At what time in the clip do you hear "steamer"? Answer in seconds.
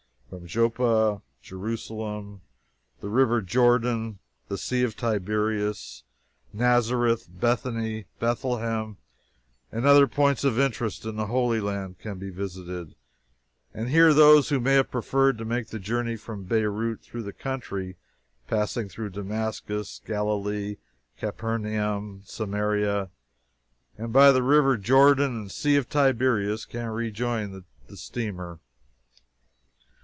27.97-28.59